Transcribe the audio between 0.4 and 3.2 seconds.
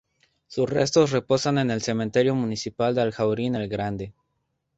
Sus restos reposan en el Cementerio Municipal de